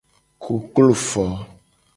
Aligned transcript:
Koklo 0.45 0.97
fo. 1.05 1.27